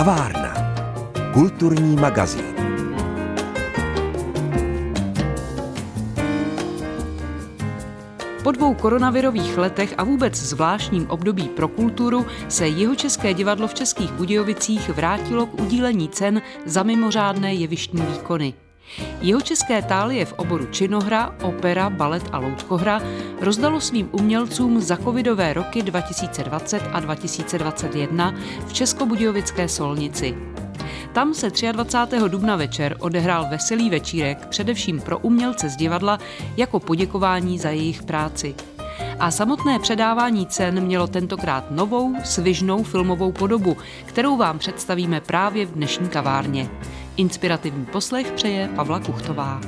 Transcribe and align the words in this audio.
Kavárna. 0.00 0.54
Kulturní 1.32 1.96
magazín. 1.96 2.54
Po 8.42 8.52
dvou 8.52 8.74
koronavirových 8.74 9.58
letech 9.58 9.94
a 9.98 10.04
vůbec 10.04 10.34
zvláštním 10.36 11.10
období 11.10 11.48
pro 11.48 11.68
kulturu 11.68 12.26
se 12.48 12.68
jeho 12.68 12.94
české 12.94 13.34
divadlo 13.34 13.68
v 13.68 13.74
Českých 13.74 14.12
Budějovicích 14.12 14.88
vrátilo 14.88 15.46
k 15.46 15.60
udílení 15.60 16.08
cen 16.08 16.42
za 16.66 16.82
mimořádné 16.82 17.54
jevištní 17.54 18.02
výkony. 18.02 18.54
Jeho 19.20 19.40
české 19.40 19.82
tálie 19.82 20.24
v 20.24 20.32
oboru 20.32 20.66
činohra, 20.66 21.34
opera, 21.42 21.90
balet 21.90 22.22
a 22.32 22.38
loutkohra 22.38 23.02
rozdalo 23.40 23.80
svým 23.80 24.08
umělcům 24.12 24.80
za 24.80 24.96
covidové 24.96 25.52
roky 25.52 25.82
2020 25.82 26.82
a 26.92 27.00
2021 27.00 28.34
v 28.66 28.72
Českobudějovické 28.72 29.68
Solnici. 29.68 30.34
Tam 31.12 31.34
se 31.34 31.50
23. 31.72 32.28
dubna 32.28 32.56
večer 32.56 32.96
odehrál 32.98 33.46
veselý 33.50 33.90
večírek 33.90 34.46
především 34.46 35.00
pro 35.00 35.18
umělce 35.18 35.68
z 35.68 35.76
divadla 35.76 36.18
jako 36.56 36.80
poděkování 36.80 37.58
za 37.58 37.70
jejich 37.70 38.02
práci. 38.02 38.54
A 39.18 39.30
samotné 39.30 39.78
předávání 39.78 40.46
cen 40.46 40.80
mělo 40.80 41.06
tentokrát 41.06 41.70
novou, 41.70 42.14
svižnou 42.24 42.82
filmovou 42.82 43.32
podobu, 43.32 43.76
kterou 44.06 44.36
vám 44.36 44.58
představíme 44.58 45.20
právě 45.20 45.66
v 45.66 45.72
dnešní 45.72 46.08
kavárně. 46.08 46.70
Inspirativní 47.20 47.86
poslech 47.86 48.32
přeje 48.32 48.68
Pavla 48.76 49.00
Kuchtová. 49.00 49.60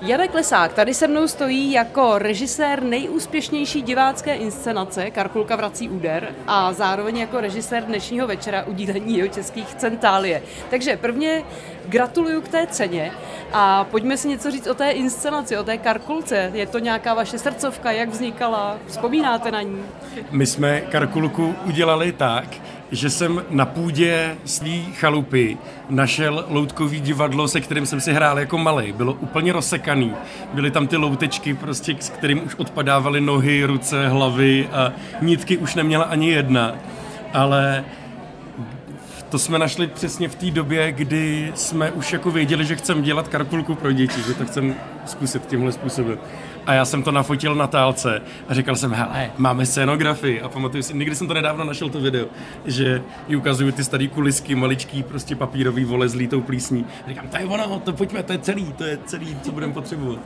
Janek 0.00 0.34
Lesák 0.34 0.72
tady 0.72 0.94
se 0.94 1.08
mnou 1.08 1.28
stojí 1.28 1.72
jako 1.72 2.18
režisér 2.18 2.82
nejúspěšnější 2.82 3.82
divácké 3.82 4.34
inscenace 4.34 5.10
Karkulka 5.10 5.56
vrací 5.56 5.88
úder 5.88 6.34
a 6.46 6.72
zároveň 6.72 7.16
jako 7.18 7.40
režisér 7.40 7.82
dnešního 7.84 8.26
večera 8.26 8.62
udílení 8.62 9.16
jeho 9.16 9.28
českých 9.28 9.74
centálie. 9.74 10.42
Takže 10.70 10.96
prvně 10.96 11.42
gratuluju 11.86 12.40
k 12.40 12.48
té 12.48 12.66
ceně 12.66 13.12
a 13.52 13.84
pojďme 13.84 14.16
si 14.16 14.28
něco 14.28 14.50
říct 14.50 14.66
o 14.66 14.74
té 14.74 14.90
inscenaci, 14.90 15.58
o 15.58 15.64
té 15.64 15.78
Karkulce. 15.78 16.50
Je 16.54 16.66
to 16.66 16.78
nějaká 16.78 17.14
vaše 17.14 17.38
srdcovka, 17.38 17.90
jak 17.90 18.08
vznikala? 18.08 18.78
Vzpomínáte 18.86 19.50
na 19.50 19.62
ní? 19.62 19.82
My 20.30 20.46
jsme 20.46 20.80
Karkulku 20.80 21.54
udělali 21.64 22.12
tak, 22.12 22.46
že 22.92 23.10
jsem 23.10 23.44
na 23.50 23.66
půdě 23.66 24.36
svý 24.44 24.92
chalupy 24.92 25.58
našel 25.90 26.44
loutkový 26.48 27.00
divadlo, 27.00 27.48
se 27.48 27.60
kterým 27.60 27.86
jsem 27.86 28.00
si 28.00 28.12
hrál 28.12 28.38
jako 28.38 28.58
malý. 28.58 28.92
Bylo 28.92 29.12
úplně 29.12 29.52
rozsekaný. 29.52 30.12
Byly 30.54 30.70
tam 30.70 30.86
ty 30.86 30.96
loutečky, 30.96 31.54
prostě, 31.54 31.96
s 32.00 32.10
kterým 32.10 32.46
už 32.46 32.54
odpadávaly 32.54 33.20
nohy, 33.20 33.64
ruce, 33.64 34.08
hlavy 34.08 34.68
a 34.72 34.92
nitky 35.22 35.56
už 35.56 35.74
neměla 35.74 36.04
ani 36.04 36.30
jedna. 36.30 36.74
Ale 37.32 37.84
to 39.28 39.38
jsme 39.38 39.58
našli 39.58 39.86
přesně 39.86 40.28
v 40.28 40.34
té 40.34 40.50
době, 40.50 40.92
kdy 40.92 41.52
jsme 41.54 41.90
už 41.90 42.12
jako 42.12 42.30
věděli, 42.30 42.64
že 42.64 42.76
chceme 42.76 43.02
dělat 43.02 43.28
karkulku 43.28 43.74
pro 43.74 43.92
děti, 43.92 44.22
že 44.26 44.34
to 44.34 44.46
chceme 44.46 44.74
zkusit 45.06 45.46
tímhle 45.46 45.72
způsobem. 45.72 46.18
A 46.66 46.74
já 46.74 46.84
jsem 46.84 47.02
to 47.02 47.12
nafotil 47.12 47.54
na 47.54 47.66
tálce 47.66 48.22
a 48.48 48.54
říkal 48.54 48.76
jsem, 48.76 48.92
hele, 48.92 49.30
máme 49.36 49.66
scénografii. 49.66 50.40
A 50.40 50.48
pamatuju 50.48 50.82
si, 50.82 50.94
nikdy 50.94 51.16
jsem 51.16 51.28
to 51.28 51.34
nedávno 51.34 51.64
našel 51.64 51.88
to 51.88 52.00
video, 52.00 52.26
že 52.64 53.02
ji 53.28 53.36
ukazují 53.36 53.72
ty 53.72 53.84
starý 53.84 54.08
kulisky, 54.08 54.54
maličký, 54.54 55.02
prostě 55.02 55.36
papírový 55.36 55.84
vole 55.84 56.08
s 56.08 56.14
lítou 56.14 56.40
plísní. 56.40 56.86
A 57.06 57.08
říkám, 57.08 57.28
to 57.28 57.36
je 57.36 57.44
ono, 57.44 57.80
to 57.80 57.92
pojďme, 57.92 58.22
to 58.22 58.32
je 58.32 58.38
celý, 58.38 58.72
to 58.72 58.84
je 58.84 58.98
celý, 59.06 59.36
co 59.42 59.52
budeme 59.52 59.72
potřebovat. 59.72 60.18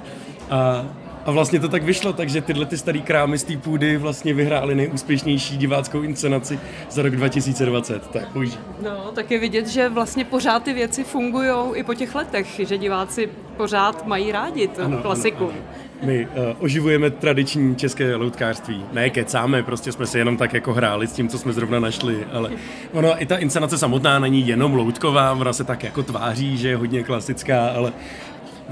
A 0.51 0.85
a 1.25 1.31
vlastně 1.31 1.61
to 1.61 1.69
tak 1.69 1.83
vyšlo, 1.83 2.13
takže 2.13 2.41
tyhle 2.41 2.67
ty 2.67 2.79
starý 2.79 3.03
krámy 3.03 3.39
z 3.39 3.45
té 3.45 3.57
půdy 3.57 3.97
vlastně 3.97 4.35
vyhrály 4.35 4.75
nejúspěšnější 4.75 5.57
diváckou 5.57 6.03
inscenaci 6.03 6.61
za 6.91 7.03
rok 7.03 7.17
2020. 7.17 8.07
To 8.07 8.19
je 8.19 8.27
boží. 8.33 8.59
No, 8.83 9.13
tak 9.15 9.31
je 9.31 9.39
vidět, 9.39 9.67
že 9.67 9.89
vlastně 9.89 10.25
pořád 10.25 10.63
ty 10.63 10.73
věci 10.73 11.05
fungují 11.05 11.51
i 11.75 11.83
po 11.83 11.95
těch 11.95 12.15
letech, 12.15 12.61
že 12.65 12.79
diváci 12.79 13.29
pořád 13.57 14.07
mají 14.07 14.33
rádi 14.33 14.69
tu 14.69 14.83
ano, 14.83 14.99
klasiku. 14.99 15.45
Ano, 15.45 15.53
ano. 15.53 15.90
My 16.03 16.27
uh, 16.27 16.43
oživujeme 16.59 17.11
tradiční 17.11 17.77
české 17.77 18.17
loutkářství. 18.17 18.85
Ne 18.93 19.11
kecáme, 19.11 19.63
prostě 19.63 19.93
jsme 19.93 20.07
se 20.07 20.19
jenom 20.19 20.37
tak 20.37 20.55
jako 20.55 20.73
hráli 20.73 21.07
s 21.07 21.13
tím, 21.13 21.29
co 21.29 21.39
jsme 21.39 21.53
zrovna 21.53 21.81
našli, 21.81 22.27
ale 22.33 22.51
ono 22.93 23.23
i 23.23 23.27
ta 23.27 23.37
inscenace 23.37 23.79
samotná 23.79 24.19
není 24.19 24.49
jenom 24.49 24.75
loutková, 24.75 25.33
ona 25.33 25.53
se 25.53 25.65
tak 25.65 25.85
jako 25.85 26.03
tváří, 26.03 26.57
že 26.57 26.69
je 26.69 26.77
hodně 26.77 27.03
klasická, 27.03 27.69
ale 27.69 27.93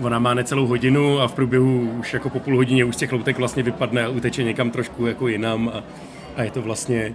Ona 0.03 0.19
má 0.19 0.35
necelou 0.35 0.67
hodinu 0.67 1.21
a 1.21 1.29
v 1.29 1.33
průběhu 1.33 1.91
už 1.99 2.15
jako 2.15 2.31
po 2.31 2.41
půl 2.41 2.57
hodině 2.57 2.85
už 2.85 2.95
z 2.95 2.99
těch 2.99 3.13
loutek 3.13 3.39
vlastně 3.39 3.63
vypadne 3.63 4.05
a 4.05 4.09
uteče 4.09 4.43
někam 4.43 4.71
trošku 4.71 5.07
jako 5.07 5.29
jinam 5.29 5.69
a, 5.75 5.83
a 6.37 6.43
je 6.43 6.51
to 6.51 6.63
vlastně 6.63 7.15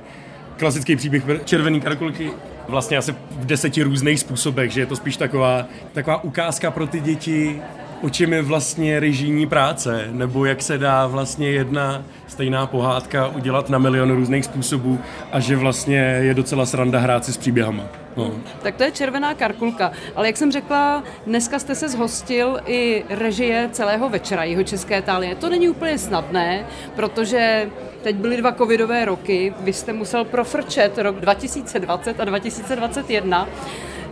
klasický 0.58 0.96
příběh 0.96 1.24
červený 1.46 1.82
karkulky 1.82 2.32
vlastně 2.68 2.98
asi 2.98 3.12
v 3.12 3.46
deseti 3.46 3.84
různých 3.84 4.20
způsobech, 4.20 4.72
že 4.72 4.82
je 4.82 4.86
to 4.86 4.96
spíš 4.96 5.18
taková, 5.18 5.66
taková 5.94 6.24
ukázka 6.24 6.72
pro 6.72 6.88
ty 6.88 7.00
děti, 7.00 7.62
o 8.04 8.10
čem 8.10 8.34
je 8.34 8.42
vlastně 8.42 9.00
režijní 9.00 9.48
práce, 9.48 10.08
nebo 10.12 10.46
jak 10.46 10.62
se 10.62 10.78
dá 10.78 11.08
vlastně 11.08 11.50
jedna 11.50 12.04
stejná 12.28 12.68
pohádka 12.68 13.28
udělat 13.28 13.70
na 13.70 13.78
milion 13.78 14.12
různých 14.12 14.46
způsobů 14.46 15.00
a 15.32 15.40
že 15.40 15.56
vlastně 15.56 15.98
je 15.98 16.34
docela 16.34 16.66
sranda 16.66 17.00
hrát 17.00 17.26
si 17.26 17.34
s 17.34 17.38
příběhama. 17.38 17.84
No. 18.18 18.32
Tak 18.62 18.76
to 18.76 18.84
je 18.84 18.92
červená 18.92 19.34
karkulka. 19.34 19.92
Ale 20.16 20.28
jak 20.28 20.38
jsem 20.38 20.52
řekla, 20.52 21.04
dneska 21.28 21.60
jste 21.60 21.76
se 21.76 21.90
zhostil 21.90 22.60
i 22.66 23.04
režie 23.10 23.70
celého 23.72 24.10
večera 24.10 24.44
jeho 24.44 24.64
České 24.64 25.02
tálie. 25.02 25.36
To 25.36 25.50
není 25.50 25.70
úplně 25.70 25.98
snadné, 25.98 26.66
protože 26.96 27.70
teď 28.04 28.16
byly 28.16 28.38
dva 28.38 28.52
covidové 28.52 29.06
roky, 29.06 29.54
vy 29.60 29.74
jste 29.74 29.94
musel 29.94 30.26
profrčet 30.26 30.98
rok 30.98 31.20
2020 31.20 32.20
a 32.20 32.26
2021. 32.26 33.48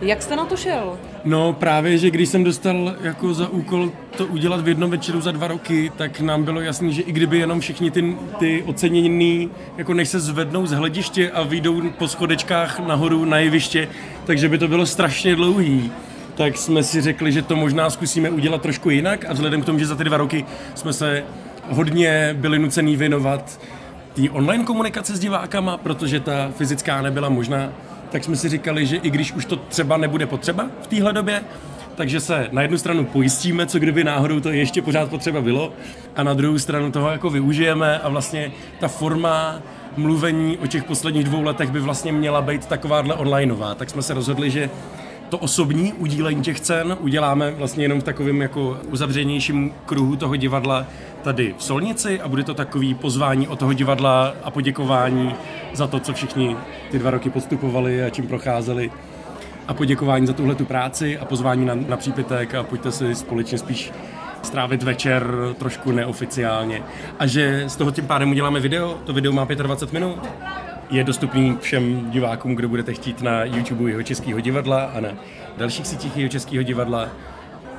Jak 0.02 0.22
jste 0.22 0.36
na 0.36 0.44
to 0.44 0.56
šel? 0.56 0.98
No 1.24 1.52
právě, 1.52 1.98
že 1.98 2.10
když 2.10 2.28
jsem 2.28 2.44
dostal 2.44 2.94
jako 3.02 3.34
za 3.34 3.48
úkol 3.48 3.90
to 4.16 4.26
udělat 4.26 4.60
v 4.60 4.68
jednom 4.68 4.90
večeru 4.90 5.20
za 5.20 5.30
dva 5.30 5.48
roky, 5.48 5.92
tak 5.96 6.20
nám 6.20 6.44
bylo 6.44 6.60
jasné, 6.60 6.92
že 6.92 7.02
i 7.02 7.12
kdyby 7.12 7.38
jenom 7.38 7.60
všichni 7.60 7.90
ty, 7.90 8.16
ty 8.38 8.62
ocenění, 8.66 9.50
jako 9.76 9.94
než 9.94 10.08
se 10.08 10.20
zvednou 10.20 10.66
z 10.66 10.72
hlediště 10.72 11.30
a 11.30 11.42
vyjdou 11.42 11.90
po 11.90 12.08
schodečkách 12.08 12.78
nahoru 12.78 13.24
na 13.24 13.38
jeviště, 13.38 13.88
takže 14.24 14.48
by 14.48 14.58
to 14.58 14.68
bylo 14.68 14.86
strašně 14.86 15.36
dlouhý 15.36 15.92
tak 16.34 16.56
jsme 16.56 16.82
si 16.82 17.00
řekli, 17.00 17.32
že 17.32 17.42
to 17.42 17.56
možná 17.56 17.90
zkusíme 17.90 18.30
udělat 18.30 18.62
trošku 18.62 18.90
jinak 18.90 19.24
a 19.24 19.32
vzhledem 19.32 19.62
k 19.62 19.64
tomu, 19.64 19.78
že 19.78 19.86
za 19.86 19.96
ty 19.96 20.04
dva 20.04 20.16
roky 20.16 20.44
jsme 20.74 20.92
se 20.92 21.24
hodně 21.68 22.36
byli 22.38 22.58
nucený 22.58 22.96
věnovat 22.96 23.60
té 24.14 24.30
online 24.30 24.64
komunikace 24.64 25.16
s 25.16 25.20
divákama, 25.20 25.76
protože 25.76 26.20
ta 26.20 26.50
fyzická 26.56 27.02
nebyla 27.02 27.28
možná, 27.28 27.72
tak 28.12 28.24
jsme 28.24 28.36
si 28.36 28.48
říkali, 28.48 28.86
že 28.86 28.96
i 28.96 29.10
když 29.10 29.32
už 29.32 29.44
to 29.44 29.56
třeba 29.56 29.96
nebude 29.96 30.26
potřeba 30.26 30.66
v 30.82 30.86
téhle 30.86 31.12
době, 31.12 31.42
takže 31.94 32.20
se 32.20 32.48
na 32.52 32.62
jednu 32.62 32.78
stranu 32.78 33.04
pojistíme, 33.04 33.66
co 33.66 33.78
kdyby 33.78 34.04
náhodou 34.04 34.40
to 34.40 34.50
ještě 34.50 34.82
pořád 34.82 35.10
potřeba 35.10 35.40
bylo, 35.40 35.72
a 36.16 36.22
na 36.22 36.34
druhou 36.34 36.58
stranu 36.58 36.92
toho 36.92 37.10
jako 37.10 37.30
využijeme 37.30 37.98
a 37.98 38.08
vlastně 38.08 38.52
ta 38.80 38.88
forma 38.88 39.62
mluvení 39.96 40.58
o 40.58 40.66
těch 40.66 40.84
posledních 40.84 41.24
dvou 41.24 41.42
letech 41.42 41.70
by 41.70 41.80
vlastně 41.80 42.12
měla 42.12 42.42
být 42.42 42.66
takováhle 42.66 43.14
onlineová. 43.14 43.74
Tak 43.74 43.90
jsme 43.90 44.02
se 44.02 44.14
rozhodli, 44.14 44.50
že 44.50 44.70
to 45.28 45.38
osobní 45.38 45.92
udílení 45.92 46.42
těch 46.42 46.60
cen 46.60 46.96
uděláme 47.00 47.50
vlastně 47.50 47.84
jenom 47.84 48.00
v 48.00 48.04
takovém 48.04 48.42
jako 48.42 48.78
uzavřenějším 48.90 49.72
kruhu 49.86 50.16
toho 50.16 50.36
divadla 50.36 50.86
tady 51.22 51.54
v 51.58 51.62
Solnici 51.62 52.20
a 52.20 52.28
bude 52.28 52.44
to 52.44 52.54
takový 52.54 52.94
pozvání 52.94 53.48
od 53.48 53.58
toho 53.58 53.72
divadla 53.72 54.34
a 54.42 54.50
poděkování 54.50 55.34
za 55.72 55.86
to, 55.86 56.00
co 56.00 56.12
všichni 56.12 56.56
ty 56.90 56.98
dva 56.98 57.10
roky 57.10 57.30
podstupovali 57.30 58.04
a 58.04 58.10
čím 58.10 58.26
procházeli 58.26 58.90
a 59.68 59.74
poděkování 59.74 60.26
za 60.26 60.32
tuhle 60.32 60.54
tu 60.54 60.64
práci 60.64 61.18
a 61.18 61.24
pozvání 61.24 61.64
na, 61.64 61.74
na 61.74 61.96
přípitek 61.96 62.54
a 62.54 62.62
pojďte 62.62 62.92
si 62.92 63.14
společně 63.14 63.58
spíš 63.58 63.92
strávit 64.42 64.82
večer 64.82 65.34
trošku 65.58 65.92
neoficiálně. 65.92 66.82
A 67.18 67.26
že 67.26 67.64
z 67.66 67.76
toho 67.76 67.90
tím 67.90 68.06
pádem 68.06 68.30
uděláme 68.30 68.60
video, 68.60 68.98
to 69.04 69.12
video 69.12 69.32
má 69.32 69.44
25 69.44 69.92
minut, 69.92 70.28
je 70.90 71.04
dostupný 71.04 71.56
všem 71.60 72.10
divákům, 72.10 72.54
kdo 72.54 72.68
budete 72.68 72.94
chtít 72.94 73.22
na 73.22 73.44
YouTube 73.44 73.90
jeho 73.90 74.02
českého 74.02 74.40
divadla 74.40 74.84
a 74.84 75.00
na 75.00 75.08
dalších 75.56 75.86
sítích 75.86 76.16
jeho 76.16 76.28
českého 76.28 76.62
divadla. 76.62 77.08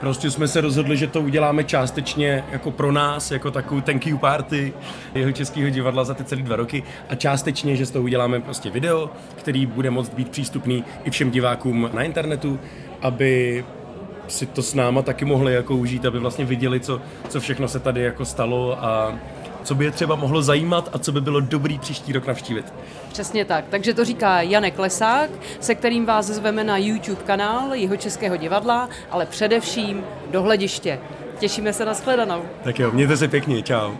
Prostě 0.03 0.31
jsme 0.31 0.47
se 0.47 0.61
rozhodli, 0.61 0.97
že 0.97 1.07
to 1.07 1.21
uděláme 1.21 1.63
částečně 1.63 2.43
jako 2.51 2.71
pro 2.71 2.91
nás, 2.91 3.31
jako 3.31 3.51
takovou 3.51 3.81
thank 3.81 4.07
you 4.07 4.17
party 4.17 4.73
jeho 5.15 5.31
českého 5.31 5.69
divadla 5.69 6.03
za 6.03 6.13
ty 6.13 6.23
celé 6.23 6.41
dva 6.41 6.55
roky. 6.55 6.83
A 7.09 7.15
částečně, 7.15 7.75
že 7.75 7.85
z 7.85 7.91
toho 7.91 8.03
uděláme 8.03 8.39
prostě 8.39 8.69
video, 8.69 9.09
který 9.35 9.65
bude 9.65 9.89
moct 9.89 10.13
být 10.13 10.29
přístupný 10.29 10.83
i 11.03 11.09
všem 11.09 11.31
divákům 11.31 11.89
na 11.93 12.03
internetu, 12.03 12.59
aby 13.01 13.65
si 14.27 14.45
to 14.45 14.61
s 14.61 14.73
náma 14.73 15.01
taky 15.01 15.25
mohli 15.25 15.53
jako 15.53 15.75
užít, 15.75 16.05
aby 16.05 16.19
vlastně 16.19 16.45
viděli, 16.45 16.79
co, 16.79 17.01
co 17.29 17.39
všechno 17.39 17.67
se 17.67 17.79
tady 17.79 18.01
jako 18.01 18.25
stalo 18.25 18.85
a 18.85 19.15
co 19.63 19.75
by 19.75 19.85
je 19.85 19.91
třeba 19.91 20.15
mohlo 20.15 20.41
zajímat 20.41 20.89
a 20.93 20.97
co 20.97 21.11
by 21.11 21.21
bylo 21.21 21.39
dobrý 21.39 21.79
příští 21.79 22.13
rok 22.13 22.27
navštívit. 22.27 22.73
Přesně 23.09 23.45
tak. 23.45 23.65
Takže 23.69 23.93
to 23.93 24.05
říká 24.05 24.41
Janek 24.41 24.79
Lesák, 24.79 25.29
se 25.59 25.75
kterým 25.75 26.05
vás 26.05 26.25
zveme 26.25 26.63
na 26.63 26.77
YouTube 26.77 27.21
kanál 27.25 27.73
jeho 27.73 27.97
Českého 27.97 28.37
divadla, 28.37 28.89
ale 29.11 29.25
především 29.25 30.03
do 30.31 30.41
hlediště. 30.41 30.99
Těšíme 31.39 31.73
se 31.73 31.85
na 31.85 31.93
shledanou. 31.93 32.43
Tak 32.63 32.79
jo, 32.79 32.91
mějte 32.91 33.17
se 33.17 33.27
pěkně, 33.27 33.61
čau. 33.61 33.91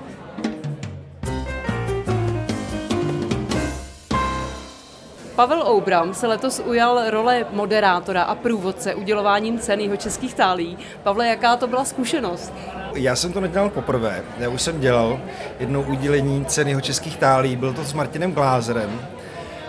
Pavel 5.35 5.63
Oubram 5.67 6.13
se 6.13 6.27
letos 6.27 6.61
ujal 6.65 7.09
role 7.09 7.45
moderátora 7.51 8.23
a 8.23 8.35
průvodce 8.35 8.95
udělováním 8.95 9.59
cen 9.59 9.79
jeho 9.79 9.97
českých 9.97 10.33
tálí. 10.33 10.77
Pavle, 11.03 11.27
jaká 11.27 11.55
to 11.55 11.67
byla 11.67 11.85
zkušenost? 11.85 12.53
Já 12.95 13.15
jsem 13.15 13.33
to 13.33 13.41
nedělal 13.41 13.69
poprvé. 13.69 14.23
Já 14.37 14.49
už 14.49 14.61
jsem 14.61 14.79
dělal 14.79 15.19
jednou 15.59 15.81
udělení 15.81 16.45
ceny 16.45 16.71
jeho 16.71 16.81
českých 16.81 17.17
tálí. 17.17 17.55
Byl 17.55 17.73
to 17.73 17.83
s 17.83 17.93
Martinem 17.93 18.33
Glázerem, 18.33 19.01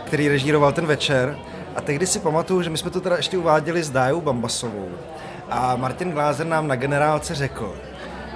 který 0.05 0.29
režíroval 0.29 0.73
ten 0.73 0.87
večer. 0.87 1.39
A 1.77 1.81
tehdy 1.81 2.07
si 2.07 2.19
pamatuju, 2.19 2.63
že 2.63 2.71
my 2.71 2.79
jsme 2.79 2.91
to 2.91 3.01
teda 3.01 3.17
ještě 3.17 3.39
uváděli 3.39 3.83
s 3.83 3.91
Dájou 3.91 4.21
Bambasovou. 4.21 4.89
A 5.51 5.77
Martin 5.77 6.11
Glázer 6.11 6.47
nám 6.47 6.69
na 6.69 6.77
generálce 6.77 7.35
řekl, 7.35 7.75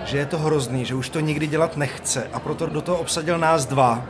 že 0.04 0.18
je 0.18 0.26
to 0.26 0.38
hrozný, 0.38 0.84
že 0.84 0.94
už 0.94 1.08
to 1.08 1.20
nikdy 1.20 1.46
dělat 1.46 1.76
nechce 1.76 2.30
a 2.32 2.40
proto 2.40 2.66
do 2.66 2.82
toho 2.82 2.98
obsadil 2.98 3.38
nás 3.38 3.66
dva. 3.66 4.02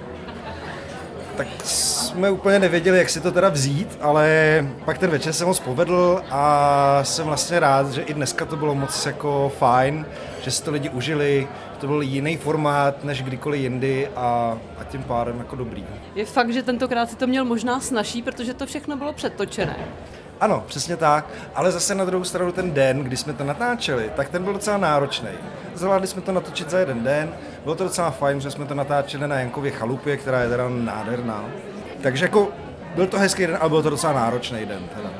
Tak 1.38 1.48
jsme 1.64 2.30
úplně 2.30 2.58
nevěděli, 2.58 2.98
jak 2.98 3.08
si 3.08 3.20
to 3.20 3.32
teda 3.32 3.48
vzít, 3.48 3.98
ale 4.00 4.66
pak 4.84 4.98
ten 4.98 5.10
večer 5.10 5.32
se 5.32 5.44
moc 5.44 5.60
povedl 5.60 6.22
a 6.30 7.00
jsem 7.02 7.26
vlastně 7.26 7.60
rád, 7.60 7.92
že 7.92 8.02
i 8.02 8.14
dneska 8.14 8.44
to 8.44 8.56
bylo 8.56 8.74
moc 8.74 9.06
jako 9.06 9.52
fajn, 9.58 10.06
že 10.42 10.50
si 10.50 10.62
to 10.62 10.70
lidi 10.70 10.88
užili, 10.88 11.48
to 11.78 11.86
byl 11.86 12.02
jiný 12.02 12.36
formát 12.36 13.04
než 13.04 13.22
kdykoliv 13.22 13.60
jindy 13.60 14.08
a, 14.16 14.58
a 14.78 14.84
tím 14.84 15.02
pádem 15.02 15.38
jako 15.38 15.56
dobrý. 15.56 15.84
Je 16.14 16.24
fakt, 16.24 16.52
že 16.52 16.62
tentokrát 16.62 17.10
si 17.10 17.16
to 17.16 17.26
měl 17.26 17.44
možná 17.44 17.80
snažší, 17.80 18.22
protože 18.22 18.54
to 18.54 18.66
všechno 18.66 18.96
bylo 18.96 19.12
předtočené. 19.12 19.76
Ano, 20.40 20.64
přesně 20.66 20.96
tak, 20.96 21.24
ale 21.54 21.72
zase 21.72 21.94
na 21.94 22.04
druhou 22.04 22.24
stranu 22.24 22.52
ten 22.52 22.72
den, 22.72 23.04
kdy 23.04 23.16
jsme 23.16 23.32
to 23.32 23.44
natáčeli, 23.44 24.10
tak 24.16 24.28
ten 24.28 24.44
byl 24.44 24.52
docela 24.52 24.76
náročný. 24.76 25.28
Zvládli 25.74 26.06
jsme 26.06 26.22
to 26.22 26.32
natočit 26.32 26.70
za 26.70 26.78
jeden 26.78 27.04
den, 27.04 27.34
bylo 27.64 27.74
to 27.74 27.84
docela 27.84 28.10
fajn, 28.10 28.40
že 28.40 28.50
jsme 28.50 28.64
to 28.64 28.74
natáčeli 28.74 29.28
na 29.28 29.38
Jankově 29.38 29.72
chalupě, 29.72 30.16
která 30.16 30.40
je 30.40 30.48
teda 30.48 30.68
nádherná. 30.68 31.44
Takže 32.02 32.24
jako 32.24 32.48
byl 32.94 33.06
to 33.06 33.18
hezký 33.18 33.46
den, 33.46 33.58
ale 33.60 33.68
byl 33.68 33.82
to 33.82 33.90
docela 33.90 34.12
náročný 34.12 34.66
den. 34.66 34.88
Teda. 34.96 35.10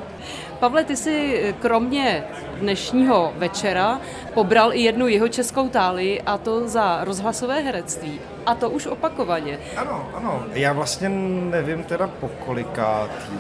Pavle, 0.61 0.85
ty 0.85 0.97
si 0.97 1.55
kromě 1.61 2.25
dnešního 2.61 3.33
večera 3.37 4.01
pobral 4.35 4.73
i 4.73 4.81
jednu 4.81 5.09
jeho 5.09 5.29
českou 5.29 5.69
táli 5.69 6.23
a 6.23 6.39
to 6.39 6.69
za 6.69 7.05
rozhlasové 7.05 7.61
herectví. 7.61 8.21
A 8.47 8.55
to 8.55 8.71
už 8.71 8.87
opakovaně. 8.87 9.59
Ano, 9.77 10.09
ano. 10.15 10.45
Já 10.53 10.73
vlastně 10.73 11.09
nevím 11.09 11.85
teda 11.85 12.07
po 12.07 12.29
kolikátý. 12.29 13.33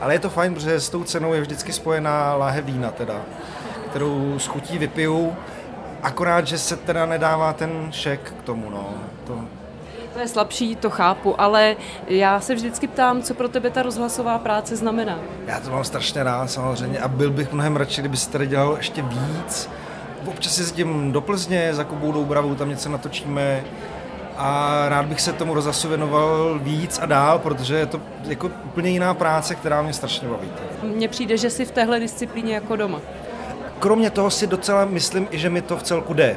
Ale 0.00 0.14
je 0.14 0.18
to 0.18 0.30
fajn, 0.30 0.54
protože 0.54 0.80
s 0.80 0.90
tou 0.90 1.04
cenou 1.04 1.34
je 1.34 1.40
vždycky 1.40 1.72
spojená 1.72 2.34
láhe 2.34 2.62
vína 2.62 2.90
teda, 2.90 3.14
kterou 3.90 4.38
s 4.38 4.46
chutí 4.46 4.78
vypiju. 4.78 5.36
Akorát, 6.02 6.46
že 6.46 6.58
se 6.58 6.76
teda 6.76 7.06
nedává 7.06 7.52
ten 7.52 7.88
šek 7.90 8.34
k 8.40 8.42
tomu, 8.42 8.70
no. 8.70 8.88
To, 9.26 9.40
to 10.14 10.18
je 10.18 10.28
slabší, 10.28 10.76
to 10.76 10.90
chápu, 10.90 11.40
ale 11.40 11.76
já 12.06 12.40
se 12.40 12.54
vždycky 12.54 12.86
ptám, 12.86 13.22
co 13.22 13.34
pro 13.34 13.48
tebe 13.48 13.70
ta 13.70 13.82
rozhlasová 13.82 14.38
práce 14.38 14.76
znamená. 14.76 15.18
Já 15.46 15.60
to 15.60 15.70
mám 15.70 15.84
strašně 15.84 16.22
rád 16.22 16.50
samozřejmě 16.50 16.98
a 16.98 17.08
byl 17.08 17.30
bych 17.30 17.52
mnohem 17.52 17.76
radši, 17.76 18.00
kdyby 18.00 18.16
se 18.16 18.30
tady 18.30 18.46
dělal 18.46 18.76
ještě 18.76 19.02
víc. 19.02 19.70
Občas 20.26 20.58
jezdím 20.58 21.12
do 21.12 21.20
Plzně 21.20 21.74
za 21.74 21.84
Kubou 21.84 22.12
Doubravou, 22.12 22.54
tam 22.54 22.68
něco 22.68 22.88
natočíme 22.88 23.64
a 24.38 24.84
rád 24.88 25.06
bych 25.06 25.20
se 25.20 25.32
tomu 25.32 25.54
rozhlasu 25.54 25.88
věnoval 25.88 26.58
víc 26.58 26.98
a 27.02 27.06
dál, 27.06 27.38
protože 27.38 27.76
je 27.76 27.86
to 27.86 28.00
jako 28.24 28.50
úplně 28.64 28.90
jiná 28.90 29.14
práce, 29.14 29.54
která 29.54 29.82
mě 29.82 29.92
strašně 29.92 30.28
baví. 30.28 30.48
Mně 30.82 31.08
přijde, 31.08 31.36
že 31.36 31.50
si 31.50 31.64
v 31.64 31.70
téhle 31.70 32.00
disciplíně 32.00 32.54
jako 32.54 32.76
doma. 32.76 33.00
Kromě 33.78 34.10
toho 34.10 34.30
si 34.30 34.46
docela 34.46 34.84
myslím 34.84 35.28
i, 35.30 35.38
že 35.38 35.50
mi 35.50 35.62
to 35.62 35.76
v 35.76 35.82
celku 35.82 36.14
jde. 36.14 36.36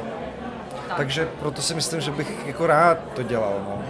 Tak. 0.88 0.96
Takže 0.96 1.28
proto 1.40 1.62
si 1.62 1.74
myslím, 1.74 2.00
že 2.00 2.10
bych 2.10 2.46
jako 2.46 2.66
rád 2.66 2.98
to 3.14 3.22
dělal. 3.22 3.54
No. 3.68 3.82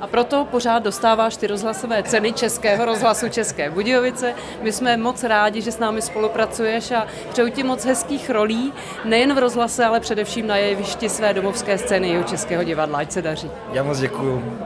A 0.00 0.06
proto 0.06 0.44
pořád 0.50 0.78
dostáváš 0.78 1.36
ty 1.36 1.46
rozhlasové 1.46 2.02
ceny 2.02 2.32
Českého 2.32 2.84
rozhlasu 2.84 3.28
České 3.28 3.70
Budějovice. 3.70 4.34
My 4.62 4.72
jsme 4.72 4.96
moc 4.96 5.24
rádi, 5.24 5.62
že 5.62 5.72
s 5.72 5.78
námi 5.78 6.02
spolupracuješ 6.02 6.90
a 6.90 7.06
přeju 7.30 7.50
ti 7.50 7.62
moc 7.62 7.84
hezkých 7.84 8.30
rolí, 8.30 8.72
nejen 9.04 9.34
v 9.34 9.38
rozhlase, 9.38 9.84
ale 9.84 10.00
především 10.00 10.46
na 10.46 10.56
jevišti 10.56 11.08
své 11.08 11.34
domovské 11.34 11.78
scény 11.78 12.08
jeho 12.08 12.24
Českého 12.24 12.64
divadla. 12.64 12.98
Ať 12.98 13.12
se 13.12 13.22
daří. 13.22 13.50
Já 13.72 13.82
moc 13.82 13.98
děkuju. 13.98 14.58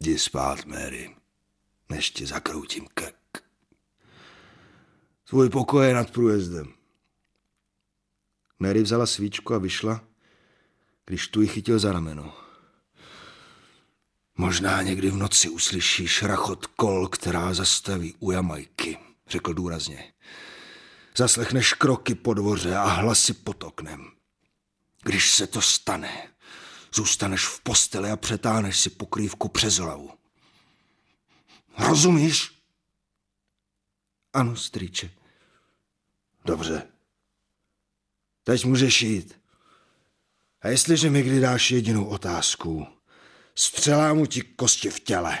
Jdi 0.00 0.18
spát, 0.18 0.64
Mary, 0.64 1.10
než 1.88 2.10
ti 2.10 2.26
zakroutím 2.26 2.86
krk. 2.94 3.42
Svůj 5.24 5.50
pokoj 5.50 5.86
je 5.86 5.94
nad 5.94 6.10
průjezdem. 6.10 6.66
Mary 8.58 8.82
vzala 8.82 9.06
svíčku 9.06 9.54
a 9.54 9.58
vyšla, 9.58 10.00
když 11.06 11.28
tu 11.28 11.42
ji 11.42 11.48
chytil 11.48 11.78
za 11.78 11.92
rameno. 11.92 12.45
Možná 14.36 14.82
někdy 14.82 15.10
v 15.10 15.16
noci 15.16 15.48
uslyšíš 15.48 16.22
rachot 16.22 16.66
kol, 16.66 17.08
která 17.08 17.54
zastaví 17.54 18.14
u 18.18 18.30
Jamajky, 18.30 18.98
řekl 19.28 19.54
důrazně. 19.54 20.12
Zaslechneš 21.16 21.72
kroky 21.72 22.14
po 22.14 22.34
dvoře 22.34 22.76
a 22.76 22.84
hlasy 22.84 23.34
pod 23.34 23.62
oknem. 23.62 24.10
Když 25.02 25.32
se 25.32 25.46
to 25.46 25.62
stane, 25.62 26.28
zůstaneš 26.94 27.46
v 27.46 27.60
posteli 27.60 28.10
a 28.10 28.16
přetáhneš 28.16 28.80
si 28.80 28.90
pokrývku 28.90 29.48
přes 29.48 29.74
hlavu. 29.76 30.10
Rozumíš? 31.78 32.52
Ano, 34.32 34.56
strýče. 34.56 35.10
Dobře. 36.44 36.88
Teď 38.44 38.64
můžeš 38.64 39.02
jít. 39.02 39.40
A 40.62 40.68
jestliže 40.68 41.10
mi 41.10 41.22
kdy 41.22 41.40
dáš 41.40 41.70
jedinou 41.70 42.04
otázku, 42.04 42.95
střelám 43.58 44.16
mu 44.16 44.26
ti 44.26 44.40
kosti 44.40 44.90
v 44.90 45.00
těle. 45.00 45.38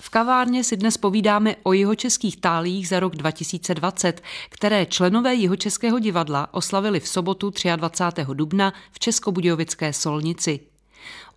V 0.00 0.10
kavárně 0.10 0.64
si 0.64 0.76
dnes 0.76 0.96
povídáme 0.96 1.56
o 1.62 1.72
jeho 1.72 1.94
českých 1.94 2.40
tálích 2.40 2.88
za 2.88 3.00
rok 3.00 3.16
2020, 3.16 4.22
které 4.50 4.86
členové 4.86 5.34
jeho 5.34 5.56
českého 5.56 5.98
divadla 5.98 6.54
oslavili 6.54 7.00
v 7.00 7.08
sobotu 7.08 7.52
23. 7.76 8.26
dubna 8.34 8.72
v 8.92 8.98
Českobudějovické 8.98 9.92
Solnici. 9.92 10.67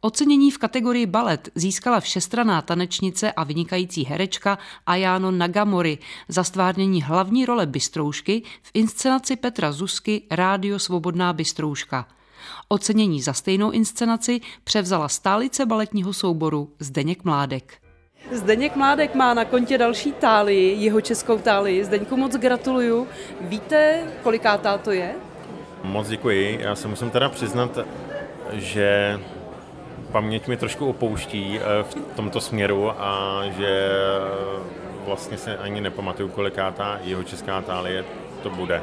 Ocenění 0.03 0.51
v 0.51 0.58
kategorii 0.58 1.05
balet 1.05 1.50
získala 1.55 2.00
všestraná 2.00 2.62
tanečnice 2.62 3.31
a 3.31 3.43
vynikající 3.43 4.05
herečka 4.05 4.58
Ayano 4.86 5.31
Nagamori 5.31 5.98
za 6.27 6.43
stvárnění 6.43 7.01
hlavní 7.01 7.46
role 7.46 7.65
Bystroušky 7.65 8.43
v 8.62 8.72
inscenaci 8.74 9.36
Petra 9.36 9.72
Zusky 9.72 10.22
Rádio 10.31 10.79
Svobodná 10.79 11.34
Bystrouška. 11.34 12.08
Ocenění 12.67 13.22
za 13.22 13.34
stejnou 13.34 13.72
inscenaci 13.72 14.41
převzala 14.63 15.10
stálice 15.10 15.65
baletního 15.65 16.13
souboru 16.13 16.74
Zdeněk 16.79 17.24
Mládek. 17.24 17.77
Zdeněk 18.31 18.75
Mládek 18.75 19.15
má 19.15 19.34
na 19.34 19.46
kontě 19.46 19.77
další 19.77 20.12
tálii, 20.12 20.84
jeho 20.84 21.01
českou 21.01 21.38
tálii. 21.38 21.86
Zdeňku 21.86 22.17
moc 22.17 22.36
gratuluju. 22.36 23.08
Víte, 23.41 24.03
kolikátá 24.24 24.77
to 24.77 24.91
je? 24.91 25.15
Moc 25.84 26.08
děkuji. 26.08 26.60
Já 26.62 26.75
se 26.75 26.88
musím 26.88 27.10
teda 27.10 27.29
přiznat, 27.29 27.77
že 28.53 29.20
paměť 30.12 30.48
mi 30.48 30.58
trošku 30.58 30.89
opouští 30.89 31.60
eh, 31.60 31.84
v 31.84 32.15
tomto 32.15 32.41
směru 32.41 32.91
a 33.01 33.41
že 33.58 33.89
vlastně 35.06 35.38
se 35.38 35.58
ani 35.58 35.82
nepamatuju, 35.82 36.30
kolikátá 36.30 37.00
jeho 37.03 37.24
česká 37.24 37.62
tálie 37.62 38.06
to 38.44 38.50
bude. 38.50 38.82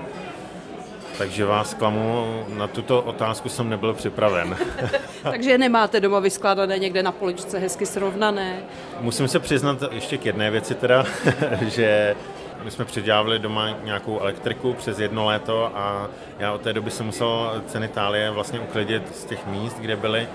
Takže 1.18 1.44
vás 1.44 1.74
klamu, 1.74 2.44
na 2.48 2.66
tuto 2.66 3.02
otázku 3.02 3.48
jsem 3.48 3.68
nebyl 3.68 3.94
připraven. 3.94 4.56
Takže 5.22 5.58
nemáte 5.58 6.00
doma 6.00 6.18
vyskládané 6.20 6.78
někde 6.78 7.02
na 7.02 7.12
poličce 7.12 7.58
hezky 7.58 7.86
srovnané? 7.86 8.58
Musím 9.00 9.28
se 9.28 9.38
přiznat 9.38 9.78
ještě 9.90 10.18
k 10.18 10.26
jedné 10.26 10.50
věci 10.50 10.74
teda, 10.74 11.04
že 11.68 12.16
my 12.64 12.70
jsme 12.70 12.84
předělávali 12.84 13.38
doma 13.38 13.70
nějakou 13.84 14.20
elektriku 14.20 14.74
přes 14.74 14.98
jedno 14.98 15.24
léto 15.24 15.70
a 15.74 16.08
já 16.38 16.52
od 16.52 16.60
té 16.60 16.72
doby 16.72 16.90
jsem 16.90 17.06
musel 17.06 17.62
ceny 17.66 17.88
tálie 17.88 18.30
vlastně 18.30 18.60
uklidit 18.60 19.16
z 19.16 19.24
těch 19.24 19.46
míst, 19.46 19.78
kde 19.78 19.96
byly 19.96 20.28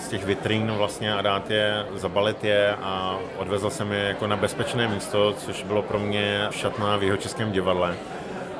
z 0.00 0.08
těch 0.08 0.24
vitrín 0.24 0.72
vlastně 0.72 1.14
a 1.14 1.22
dát 1.22 1.50
je, 1.50 1.86
zabalit 1.94 2.44
je 2.44 2.74
a 2.82 3.18
odvezl 3.36 3.70
jsem 3.70 3.92
je 3.92 4.02
jako 4.02 4.26
na 4.26 4.36
bezpečné 4.36 4.88
místo, 4.88 5.32
což 5.32 5.62
bylo 5.62 5.82
pro 5.82 5.98
mě 5.98 6.46
šatná 6.50 6.96
v 6.96 7.02
jeho 7.02 7.16
českém 7.16 7.52
divadle. 7.52 7.96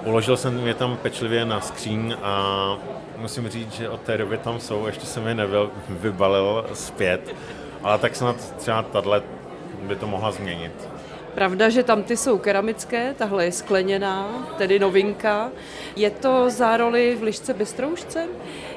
Uložil 0.05 0.37
jsem 0.37 0.67
je 0.67 0.75
tam 0.75 0.97
pečlivě 0.97 1.45
na 1.45 1.61
skříň 1.61 2.17
a 2.23 2.77
musím 3.17 3.49
říct, 3.49 3.73
že 3.73 3.89
od 3.89 4.01
té 4.01 4.19
doby 4.19 4.39
tam 4.39 4.61
jsou, 4.61 4.87
ještě 4.87 5.07
jsem 5.07 5.27
je 5.27 5.35
nevybalil 5.35 6.67
zpět, 6.73 7.35
ale 7.83 7.99
tak 7.99 8.17
snad 8.17 8.37
třeba 8.57 8.83
tahle 8.83 9.23
by 9.83 9.97
to 9.97 10.07
mohla 10.07 10.33
změnit. 10.33 10.89
Pravda, 11.35 11.69
že 11.69 11.83
tam 11.83 12.03
ty 12.03 12.17
jsou 12.17 12.39
keramické, 12.39 13.15
tahle 13.15 13.45
je 13.45 13.53
skleněná, 13.53 14.29
tedy 14.59 14.79
novinka. 14.79 15.51
Je 15.97 16.11
to 16.11 16.51
za 16.51 16.77
roli 16.77 17.17
v 17.21 17.23
lišce 17.23 17.55
Bystroušce? 17.55 18.27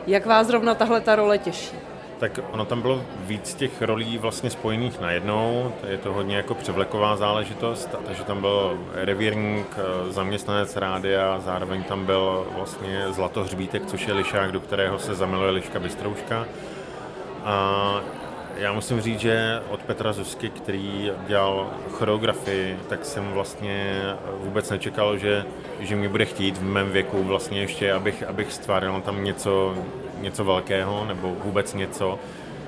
Jak 0.08 0.26
vás 0.26 0.48
zrovna 0.48 0.76
tahle 0.76 1.02
ta 1.02 1.16
role 1.16 1.38
těší? 1.38 1.76
Tak 2.24 2.40
ono 2.52 2.66
tam 2.66 2.82
bylo 2.82 3.02
víc 3.20 3.54
těch 3.54 3.82
rolí 3.82 4.18
vlastně 4.18 4.50
spojených 4.50 5.00
najednou, 5.00 5.74
je 5.88 5.98
to 5.98 6.14
hodně 6.14 6.38
jako 6.38 6.56
převleková 6.56 7.16
záležitost, 7.16 7.90
takže 8.06 8.24
tam 8.24 8.42
byl 8.42 8.80
revírník, 8.94 9.78
zaměstnanec 10.10 10.76
rádia, 10.76 11.40
zároveň 11.40 11.84
tam 11.84 12.06
byl 12.06 12.48
vlastně 12.56 13.06
Zlatohřbítek, 13.10 13.86
což 13.86 14.08
je 14.08 14.14
lišák, 14.14 14.52
do 14.52 14.60
kterého 14.60 15.00
se 15.00 15.16
zamiluje 15.16 15.52
Liška 15.52 15.80
Bystrouška. 15.80 16.46
A 17.44 18.02
já 18.58 18.74
musím 18.74 19.02
říct, 19.02 19.20
že 19.20 19.62
od 19.70 19.84
Petra 19.84 20.14
Zuzky, 20.14 20.50
který 20.50 21.12
dělal 21.28 21.70
choreografii, 21.92 22.80
tak 22.90 23.06
jsem 23.06 23.32
vlastně 23.32 24.02
vůbec 24.40 24.70
nečekal, 24.70 25.18
že, 25.18 25.46
že 25.80 25.96
mi 25.96 26.08
bude 26.08 26.26
chtít 26.26 26.58
v 26.58 26.64
mém 26.64 26.90
věku 26.90 27.24
vlastně 27.24 27.62
ještě, 27.62 27.94
abych, 27.94 28.24
abych 28.24 28.54
stváril 28.54 29.02
tam 29.02 29.24
něco, 29.24 29.76
něco 30.24 30.44
velkého 30.44 31.06
nebo 31.06 31.36
vůbec 31.44 31.74
něco. 31.74 32.20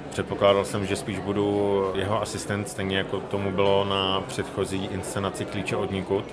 Předpokládal 0.10 0.66
jsem, 0.66 0.86
že 0.86 0.96
spíš 0.96 1.20
budu 1.20 1.92
jeho 1.96 2.22
asistent, 2.22 2.70
stejně 2.70 2.98
jako 2.98 3.20
tomu 3.20 3.52
bylo 3.52 3.86
na 3.86 4.22
předchozí 4.28 4.86
inscenaci 4.86 5.46
Klíče 5.46 5.76
od 5.76 5.92
nikud, 5.92 6.26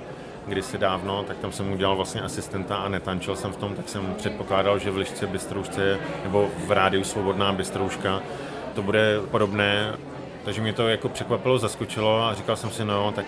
kdysi 0.47 0.79
dávno, 0.79 1.23
tak 1.23 1.39
tam 1.39 1.53
jsem 1.53 1.73
udělal 1.73 1.97
vlastně 1.97 2.21
asistenta 2.21 2.77
a 2.77 2.89
netančil 2.89 3.37
jsem 3.37 3.53
v 3.53 3.57
tom, 3.57 3.75
tak 3.75 3.89
jsem 3.89 4.15
předpokládal, 4.15 4.79
že 4.79 4.91
v 4.91 4.97
Lišce 4.97 5.27
Bystroušce 5.27 5.99
nebo 6.25 6.49
v 6.67 6.71
rádiu 6.73 7.05
Svobodná 7.05 7.53
Bystrouška 7.53 8.23
to 8.75 8.83
bude 8.83 9.21
podobné, 9.31 9.93
takže 10.45 10.61
mě 10.61 10.73
to 10.73 10.89
jako 10.89 11.09
překvapilo, 11.09 11.59
zaskočilo 11.59 12.23
a 12.23 12.35
říkal 12.35 12.57
jsem 12.57 12.71
si, 12.71 12.85
no, 12.85 13.13
tak, 13.13 13.27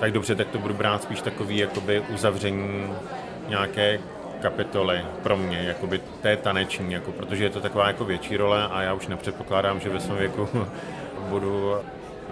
tak 0.00 0.12
dobře, 0.12 0.34
tak 0.34 0.48
to 0.48 0.58
budu 0.58 0.74
brát 0.74 1.02
spíš 1.02 1.20
takový 1.20 1.56
jakoby 1.56 2.00
uzavření 2.00 2.90
nějaké 3.48 4.00
kapitoly 4.44 5.04
pro 5.22 5.36
mě, 5.36 5.58
jakoby 5.58 6.00
té 6.20 6.36
taneční, 6.36 6.92
jako, 6.92 7.12
protože 7.12 7.44
je 7.44 7.50
to 7.50 7.60
taková 7.60 7.86
jako 7.86 8.04
větší 8.04 8.36
role 8.36 8.68
a 8.68 8.82
já 8.82 8.92
už 8.92 9.06
nepředpokládám, 9.06 9.80
že 9.80 9.88
ve 9.88 10.00
svém 10.00 10.18
věku 10.18 10.48
budu 11.28 11.74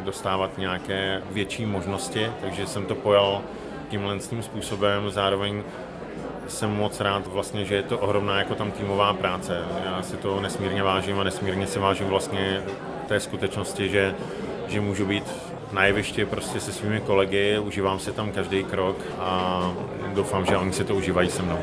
dostávat 0.05 0.59
nějaké 0.59 1.23
větší 1.31 1.67
možnosti, 1.67 2.27
takže 2.41 2.67
jsem 2.67 2.87
to 2.87 2.95
pojal 2.95 3.43
tímhle 3.89 4.19
tím 4.19 4.43
způsobem, 4.43 5.11
zároveň 5.11 5.63
jsem 6.49 6.71
moc 6.71 7.01
rád 7.01 7.27
vlastně, 7.27 7.65
že 7.65 7.75
je 7.75 7.83
to 7.83 7.99
ohromná 7.99 8.39
jako 8.39 8.55
tam 8.55 8.71
týmová 8.71 9.15
práce. 9.15 9.65
Já 9.85 10.03
si 10.03 10.17
to 10.17 10.41
nesmírně 10.41 10.83
vážím 10.83 11.21
a 11.21 11.25
nesmírně 11.25 11.67
si 11.67 11.79
vážím 11.79 12.07
vlastně 12.07 12.63
té 13.09 13.21
skutečnosti, 13.21 13.89
že, 13.89 14.15
že 14.69 14.81
můžu 14.81 15.07
být 15.07 15.25
na 15.73 15.85
jevišti 15.85 16.25
prostě 16.25 16.61
se 16.61 16.73
svými 16.73 17.01
kolegy, 17.01 17.59
užívám 17.59 17.99
si 17.99 18.13
tam 18.13 18.33
každý 18.33 18.65
krok 18.65 18.97
a 19.19 19.73
doufám, 20.15 20.47
že 20.47 20.57
oni 20.57 20.73
si 20.73 20.85
to 20.85 20.95
užívají 20.95 21.31
se 21.31 21.43
mnou. 21.43 21.59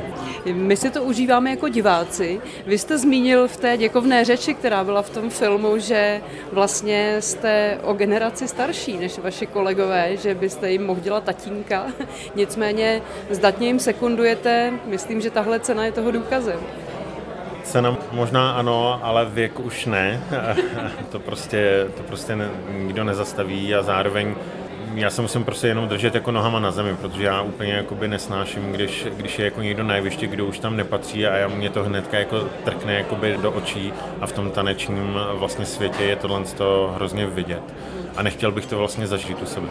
My 0.54 0.78
si 0.78 0.90
to 0.90 1.04
užíváme 1.04 1.50
jako 1.50 1.68
diváci. 1.68 2.42
Vy 2.66 2.78
jste 2.78 2.98
zmínil 2.98 3.48
v 3.48 3.58
té 3.58 3.78
děkovné 3.78 4.26
řeči, 4.26 4.54
která 4.54 4.84
byla 4.84 5.02
v 5.02 5.10
tom 5.10 5.30
filmu, 5.30 5.78
že 5.78 6.22
vlastně 6.52 7.16
jste 7.20 7.80
o 7.84 7.94
generaci 7.94 8.48
starší 8.48 8.98
než 8.98 9.20
vaši 9.20 9.46
kolegové, 9.46 10.18
že 10.18 10.36
byste 10.36 10.72
jim 10.72 10.86
mohl 10.86 11.02
dělat 11.02 11.24
tatínka. 11.24 11.86
Nicméně 12.36 13.02
zdatně 13.30 13.68
jim 13.68 13.80
sekundujete. 13.80 14.74
Myslím, 14.86 15.22
že 15.22 15.30
tahle 15.30 15.60
cena 15.60 15.86
je 15.86 15.92
toho 15.92 16.12
důkazem. 16.12 16.60
Cena 17.70 17.98
možná 18.12 18.52
ano, 18.52 19.00
ale 19.04 19.26
věk 19.26 19.60
už 19.60 19.86
ne. 19.86 20.24
to 21.12 21.20
prostě, 21.20 21.88
to 21.98 22.04
prostě 22.04 22.36
ne, 22.36 22.50
nikdo 22.72 23.04
nezastaví 23.04 23.76
a 23.76 23.84
zároveň 23.84 24.36
já 24.94 25.10
se 25.10 25.22
musím 25.22 25.44
prostě 25.44 25.68
jenom 25.68 25.88
držet 25.88 26.16
jako 26.16 26.32
nohama 26.32 26.60
na 26.60 26.72
zemi, 26.72 26.96
protože 26.96 27.24
já 27.24 27.42
úplně 27.42 27.74
jakoby 27.74 28.08
nesnáším, 28.08 28.72
když, 28.72 29.08
když 29.18 29.40
je 29.40 29.46
jako 29.46 29.62
někdo 29.62 29.84
na 29.84 29.96
jevišti, 29.96 30.28
kdo 30.28 30.46
už 30.46 30.60
tam 30.60 30.78
nepatří 30.78 31.28
a 31.28 31.36
já, 31.36 31.48
mě 31.48 31.70
to 31.70 31.84
hnedka 31.84 32.20
jako 32.20 32.48
trkne 32.64 32.94
jakoby 32.94 33.38
do 33.42 33.52
očí 33.52 33.94
a 34.22 34.28
v 34.28 34.32
tom 34.32 34.52
tanečním 34.52 35.20
vlastně 35.34 35.66
světě 35.66 36.04
je 36.04 36.16
tohle 36.16 36.44
hrozně 36.96 37.26
vidět. 37.26 37.64
A 38.16 38.24
nechtěl 38.24 38.52
bych 38.52 38.66
to 38.66 38.78
vlastně 38.78 39.08
zažít 39.08 39.42
u 39.42 39.46
sebe. 39.46 39.68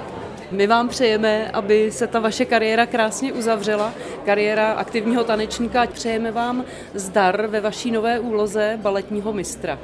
My 0.51 0.67
vám 0.67 0.89
přejeme, 0.89 1.51
aby 1.51 1.93
se 1.93 2.07
ta 2.07 2.21
vaše 2.21 2.45
kariéra 2.45 2.87
krásně 2.87 3.33
uzavřela, 3.33 3.93
kariéra 4.25 4.73
aktivního 4.73 5.25
tanečníka. 5.25 5.87
Přejeme 5.87 6.31
vám 6.31 6.65
zdar 6.95 7.47
ve 7.47 7.61
vaší 7.61 7.91
nové 7.91 8.21
úloze 8.21 8.79
baletního 8.83 9.33
mistra. 9.33 9.79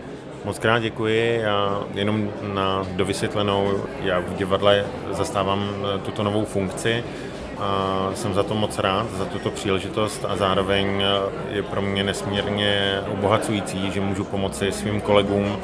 Moc 0.45 0.59
krát 0.59 0.79
děkuji. 0.79 1.41
Já 1.43 1.83
jenom 1.95 2.31
na 2.55 2.87
dovysvětlenou, 2.93 3.73
já 4.03 4.21
v 4.21 4.37
divadle 4.37 4.87
zastávám 5.11 5.71
eh, 5.71 5.99
tuto 5.99 6.23
novou 6.23 6.45
funkci. 6.45 7.05
A 7.59 8.11
jsem 8.15 8.35
za 8.35 8.43
to 8.43 8.55
moc 8.55 8.79
rád, 8.79 9.11
za 9.11 9.25
tuto 9.25 9.51
příležitost 9.51 10.25
a 10.29 10.37
zároveň 10.37 11.03
eh, 11.03 11.55
je 11.57 11.63
pro 11.63 11.83
mě 11.83 12.05
nesmírně 12.05 13.01
obohacující, 13.13 13.91
že 13.91 14.01
můžu 14.01 14.25
pomoci 14.25 14.73
svým 14.73 15.01
kolegům 15.01 15.57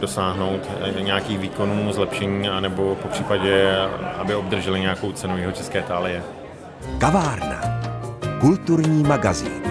dosáhnout 0.00 0.60
eh, 0.80 1.02
nějakých 1.02 1.38
výkonů, 1.38 1.92
zlepšení, 1.92 2.48
anebo 2.48 2.94
po 3.02 3.08
případě, 3.08 3.76
aby 4.16 4.34
obdrželi 4.34 4.80
nějakou 4.80 5.12
cenu 5.12 5.38
jeho 5.38 5.52
české 5.52 5.82
tálie. 5.82 6.22
Kavárna. 6.98 7.60
Kulturní 8.40 9.02
magazín. 9.02 9.66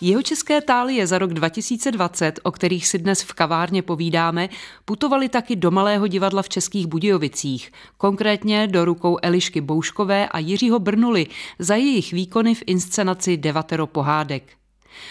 Jeho 0.00 0.22
české 0.22 0.60
tálie 0.60 1.06
za 1.06 1.18
rok 1.18 1.34
2020, 1.34 2.40
o 2.42 2.50
kterých 2.50 2.86
si 2.86 2.98
dnes 2.98 3.22
v 3.22 3.32
kavárně 3.32 3.82
povídáme, 3.82 4.48
putovali 4.84 5.28
taky 5.28 5.56
do 5.56 5.70
Malého 5.70 6.06
divadla 6.06 6.42
v 6.42 6.48
Českých 6.48 6.86
Budějovicích, 6.86 7.72
konkrétně 7.96 8.66
do 8.66 8.84
rukou 8.84 9.18
Elišky 9.22 9.60
Bouškové 9.60 10.28
a 10.28 10.38
Jiřího 10.38 10.78
Brnuly 10.78 11.26
za 11.58 11.74
jejich 11.74 12.12
výkony 12.12 12.54
v 12.54 12.62
inscenaci 12.66 13.36
Devatero 13.36 13.86
pohádek. 13.86 14.57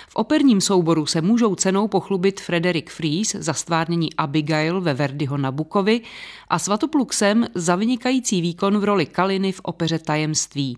V 0.10 0.16
operním 0.16 0.62
souboru 0.62 1.06
se 1.06 1.22
můžou 1.22 1.56
cenou 1.56 1.88
pochlubit 1.88 2.42
Frederik 2.42 2.90
Fries 2.90 3.36
za 3.40 3.54
stvárnění 3.54 4.14
Abigail 4.14 4.82
ve 4.82 4.94
Verdiho 4.94 5.38
Nabukovi 5.38 6.02
a 6.48 6.60
Svatopluxem 6.60 7.48
za 7.56 7.76
vynikající 7.76 8.42
výkon 8.42 8.78
v 8.78 8.84
roli 8.84 9.06
Kaliny 9.06 9.52
v 9.52 9.62
opeře 9.64 10.00
Tajemství. 10.00 10.78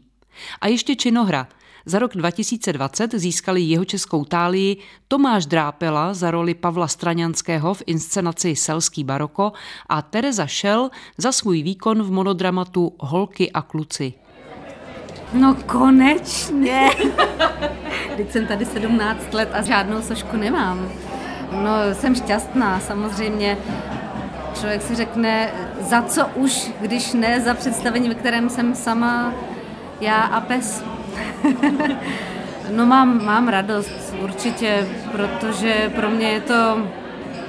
A 0.62 0.68
ještě 0.68 0.96
činohra. 0.96 1.48
Za 1.86 2.00
rok 2.00 2.16
2020 2.16 3.14
získali 3.14 3.62
jeho 3.62 3.86
českou 3.86 4.26
tálii 4.26 4.78
Tomáš 5.08 5.46
Drápela 5.46 6.14
za 6.14 6.32
roli 6.32 6.54
Pavla 6.54 6.88
Straňanského 6.88 7.74
v 7.74 7.84
inscenaci 7.86 8.56
Selský 8.56 9.04
baroko 9.04 9.52
a 9.90 10.02
Tereza 10.02 10.48
Šel 10.48 10.90
za 11.18 11.32
svůj 11.32 11.64
výkon 11.64 12.04
v 12.04 12.12
monodramatu 12.12 12.96
Holky 13.00 13.52
a 13.52 13.62
kluci. 13.62 14.14
No 15.34 15.56
konečně. 15.66 16.90
Teď 18.20 18.32
jsem 18.32 18.46
tady 18.46 18.66
17 18.66 19.34
let 19.34 19.50
a 19.54 19.62
žádnou 19.62 20.02
sošku 20.02 20.38
nemám. 20.38 20.90
No, 21.52 21.72
jsem 21.94 22.16
šťastná, 22.16 22.80
samozřejmě. 22.80 23.58
Člověk 24.60 24.82
si 24.82 24.96
řekne, 24.96 25.52
za 25.80 26.02
co 26.02 26.28
už, 26.36 26.72
když 26.82 27.14
ne 27.14 27.42
za 27.42 27.54
představení, 27.54 28.10
ve 28.10 28.16
kterém 28.16 28.50
jsem 28.50 28.76
sama 28.76 29.34
já 30.02 30.22
a 30.22 30.42
pes. 30.42 30.84
no 32.76 32.86
mám, 32.86 33.26
mám 33.26 33.48
radost, 33.48 34.14
určitě, 34.22 34.88
protože 35.12 35.92
pro 35.96 36.10
mě 36.10 36.28
je 36.28 36.42
to, 36.42 36.88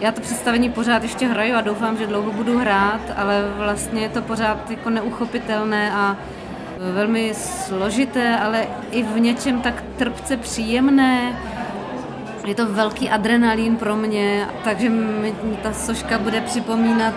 já 0.01 0.13
to 0.13 0.21
představení 0.21 0.71
pořád 0.71 1.03
ještě 1.03 1.27
hraju 1.27 1.55
a 1.57 1.61
doufám, 1.61 1.97
že 1.97 2.07
dlouho 2.07 2.33
budu 2.33 2.59
hrát, 2.59 3.01
ale 3.17 3.45
vlastně 3.57 4.01
je 4.01 4.09
to 4.09 4.23
pořád 4.23 4.71
jako 4.71 4.91
neuchopitelné 4.91 5.93
a 5.93 6.17
velmi 6.81 7.35
složité, 7.35 8.37
ale 8.37 8.67
i 8.91 9.03
v 9.03 9.21
něčem 9.21 9.61
tak 9.61 9.85
trpce 9.97 10.37
příjemné. 10.37 11.41
Je 12.47 12.55
to 12.55 12.67
velký 12.67 13.11
adrenalin 13.11 13.77
pro 13.77 13.97
mě, 13.97 14.47
takže 14.65 14.89
mi 14.89 15.35
ta 15.63 15.73
soška 15.73 16.19
bude 16.19 16.41
připomínat 16.41 17.15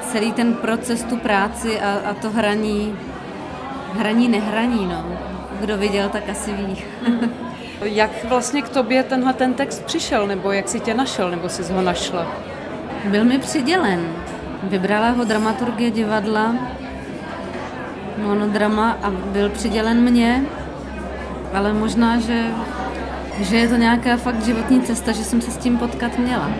celý 0.00 0.32
ten 0.32 0.54
proces, 0.54 1.02
tu 1.02 1.16
práci 1.16 1.80
a, 1.80 2.10
a 2.10 2.14
to 2.14 2.30
hraní, 2.30 2.98
hraní 3.92 4.28
nehraní, 4.28 4.86
no. 4.86 5.04
Kdo 5.60 5.76
viděl, 5.76 6.08
tak 6.08 6.28
asi 6.28 6.52
ví. 6.52 6.76
jak 7.82 8.24
vlastně 8.24 8.62
k 8.62 8.68
tobě 8.68 9.02
tenhle 9.02 9.32
ten 9.32 9.54
text 9.54 9.84
přišel, 9.84 10.26
nebo 10.26 10.52
jak 10.52 10.68
si 10.68 10.80
tě 10.80 10.94
našel, 10.94 11.30
nebo 11.30 11.48
jsi 11.48 11.72
ho 11.72 11.82
našla? 11.82 12.26
Byl 13.04 13.24
mi 13.24 13.38
přidělen. 13.38 14.12
Vybrala 14.62 15.10
ho 15.10 15.24
dramaturgie 15.24 15.90
divadla 15.90 16.54
monodrama 18.18 18.98
a 19.02 19.10
byl 19.10 19.48
přidělen 19.48 20.00
mně, 20.00 20.44
ale 21.54 21.72
možná, 21.72 22.20
že, 22.20 22.44
že 23.38 23.56
je 23.56 23.68
to 23.68 23.76
nějaká 23.76 24.16
fakt 24.16 24.44
životní 24.44 24.80
cesta, 24.80 25.12
že 25.12 25.24
jsem 25.24 25.40
se 25.40 25.50
s 25.50 25.56
tím 25.56 25.78
potkat 25.78 26.18
měla. 26.18 26.50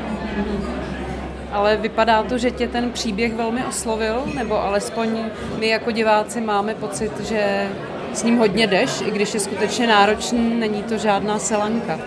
Ale 1.52 1.76
vypadá 1.76 2.22
to, 2.22 2.38
že 2.38 2.50
tě 2.50 2.68
ten 2.68 2.90
příběh 2.90 3.34
velmi 3.34 3.64
oslovil, 3.64 4.22
nebo 4.34 4.62
alespoň 4.62 5.18
my 5.58 5.68
jako 5.68 5.90
diváci 5.90 6.40
máme 6.40 6.74
pocit, 6.74 7.20
že 7.20 7.68
s 8.12 8.22
ním 8.22 8.38
hodně 8.38 8.66
jdeš, 8.66 9.00
i 9.00 9.10
když 9.10 9.34
je 9.34 9.40
skutečně 9.40 9.86
náročný, 9.86 10.60
není 10.60 10.82
to 10.82 10.98
žádná 10.98 11.38
selanka. 11.38 11.98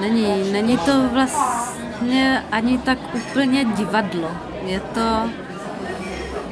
Není, 0.00 0.52
není 0.52 0.78
to 0.78 1.08
vlastně 1.12 2.42
ani 2.52 2.78
tak 2.78 2.98
úplně 3.14 3.64
divadlo. 3.64 4.30
Je 4.66 4.80
to 4.80 5.30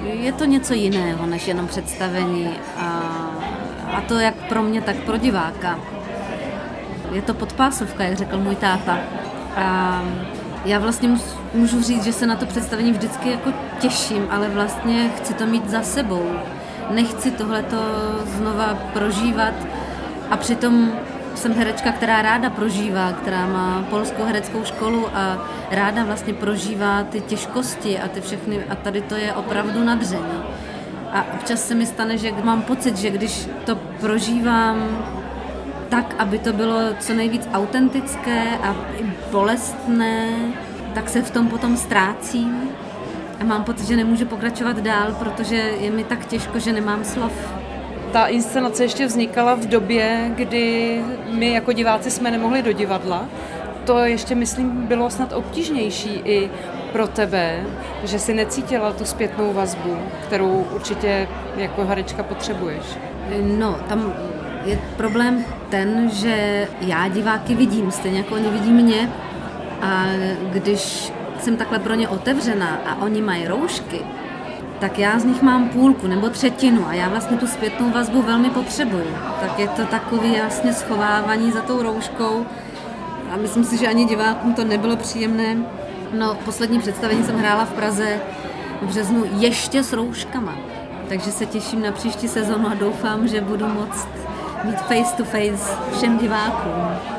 je 0.05 0.33
to 0.33 0.45
něco 0.45 0.75
jiného 0.75 1.27
než 1.27 1.49
jenom 1.49 1.67
představení 1.67 2.51
a, 2.77 2.87
a 3.93 4.01
to 4.01 4.15
jak 4.19 4.35
pro 4.35 4.63
mě, 4.63 4.81
tak 4.81 4.97
pro 4.97 5.17
diváka. 5.17 5.79
je 7.13 7.23
to 7.23 7.35
podpásovka, 7.35 8.05
jak 8.05 8.17
řekl 8.17 8.39
můj 8.39 8.57
táta. 8.57 8.99
A 9.57 10.03
já 10.65 10.79
vlastně 10.79 11.09
můžu 11.55 11.83
říct, 11.83 12.05
že 12.05 12.13
se 12.13 12.27
na 12.27 12.37
to 12.37 12.47
představení 12.47 12.93
vždycky 12.93 13.31
jako 13.31 13.53
těším, 13.81 14.27
ale 14.31 14.49
vlastně 14.49 15.11
chci 15.17 15.35
to 15.35 15.47
mít 15.47 15.71
za 15.71 15.83
sebou. 15.83 16.31
Nechci 16.91 17.31
tohleto 17.31 17.77
znova 18.25 18.79
prožívat 18.93 19.55
a 20.31 20.37
přitom 20.37 20.93
jsem 21.35 21.55
herečka, 21.55 21.93
která 21.93 22.23
ráda 22.23 22.51
prožívá, 22.51 23.13
která 23.13 23.47
má 23.47 23.85
polskou 23.91 24.25
hereckou 24.25 24.65
školu 24.65 25.07
a 25.15 25.49
ráda 25.71 26.05
vlastně 26.05 26.35
prožívá 26.35 27.05
ty 27.05 27.21
těžkosti 27.21 27.99
a 27.99 28.09
ty 28.09 28.21
všechny 28.21 28.65
a 28.69 28.75
tady 28.75 29.01
to 29.01 29.15
je 29.15 29.33
opravdu 29.33 29.85
nadření. 29.85 30.43
A 31.13 31.27
občas 31.35 31.69
se 31.69 31.75
mi 31.75 31.87
stane, 31.87 32.19
že 32.19 32.33
mám 32.43 32.63
pocit, 32.63 32.97
že 32.97 33.11
když 33.11 33.49
to 33.65 33.77
prožívám 33.77 34.99
tak, 35.89 36.15
aby 36.19 36.39
to 36.39 36.53
bylo 36.53 36.79
co 37.01 37.15
nejvíc 37.15 37.49
autentické 37.53 38.43
a 38.63 38.77
bolestné, 39.31 40.29
tak 40.95 41.09
se 41.09 41.23
v 41.23 41.31
tom 41.31 41.49
potom 41.49 41.77
ztrácím 41.77 42.71
a 43.41 43.45
mám 43.45 43.65
pocit, 43.65 43.87
že 43.87 43.97
nemůžu 43.97 44.27
pokračovat 44.27 44.79
dál, 44.79 45.15
protože 45.19 45.57
je 45.57 45.91
mi 45.91 46.05
tak 46.05 46.27
těžko, 46.27 46.59
že 46.59 46.73
nemám 46.73 47.05
slov. 47.05 47.62
Ta 48.13 48.27
inscenace 48.27 48.85
ještě 48.85 49.07
vznikala 49.07 49.55
v 49.55 49.67
době, 49.67 50.31
kdy 50.35 51.01
my 51.31 51.53
jako 51.53 51.73
diváci 51.73 52.11
jsme 52.11 52.31
nemohli 52.31 52.63
do 52.63 52.73
divadla. 52.73 53.25
To 53.85 53.99
ještě, 53.99 54.35
myslím, 54.35 54.87
bylo 54.87 55.11
snad 55.11 55.33
obtížnější 55.33 56.21
i 56.25 56.51
pro 56.93 57.09
tebe, 57.09 57.65
že 58.05 58.19
si 58.19 58.35
necítila 58.35 58.93
tu 58.93 59.05
zpětnou 59.05 59.53
vazbu, 59.53 59.97
kterou 60.27 60.67
určitě 60.75 61.29
jako 61.57 61.85
herečka 61.85 62.23
potřebuješ. 62.23 62.85
No, 63.41 63.79
tam 63.89 64.13
je 64.65 64.79
problém 64.97 65.45
ten, 65.71 66.11
že 66.11 66.69
já 66.81 67.09
diváky 67.09 67.55
vidím, 67.55 67.91
stejně 67.91 68.19
jako 68.19 68.35
oni 68.35 68.49
vidí 68.49 68.73
mě. 68.73 69.11
A 69.83 70.05
když 70.53 71.13
jsem 71.41 71.57
takhle 71.57 71.79
pro 71.79 71.95
ně 71.95 72.09
otevřená 72.09 72.81
a 72.87 73.03
oni 73.03 73.23
mají 73.23 73.49
roušky, 73.49 74.01
tak 74.83 74.99
já 74.99 75.19
z 75.19 75.25
nich 75.25 75.43
mám 75.43 75.69
půlku 75.69 76.07
nebo 76.07 76.29
třetinu 76.29 76.87
a 76.87 76.93
já 76.93 77.09
vlastně 77.09 77.37
tu 77.37 77.47
zpětnou 77.47 77.91
vazbu 77.91 78.23
velmi 78.23 78.51
potřebuju. 78.51 79.17
Tak 79.41 79.59
je 79.59 79.69
to 79.69 79.87
takový 79.87 80.33
jasně 80.33 80.73
schovávání 80.73 81.53
za 81.53 81.63
tou 81.63 81.83
rouškou 81.83 82.47
a 83.31 83.37
myslím 83.37 83.65
si, 83.65 83.77
že 83.77 83.89
ani 83.89 84.05
divákům 84.05 84.55
to 84.55 84.65
nebylo 84.65 84.97
příjemné. 84.97 85.57
No, 86.13 86.35
poslední 86.45 86.79
představení 86.79 87.25
jsem 87.25 87.39
hrála 87.39 87.65
v 87.65 87.73
Praze 87.73 88.21
v 88.83 88.87
březnu 88.87 89.25
ještě 89.39 89.83
s 89.83 89.93
rouškama. 89.93 90.55
Takže 91.09 91.33
se 91.33 91.47
těším 91.47 91.83
na 91.83 91.93
příští 91.93 92.29
sezonu 92.29 92.69
a 92.69 92.75
doufám, 92.75 93.29
že 93.29 93.41
budu 93.41 93.69
moct 93.69 94.09
být 94.65 94.79
face 94.79 95.17
to 95.17 95.25
face 95.25 95.77
všem 95.97 96.19
divákům. 96.19 97.12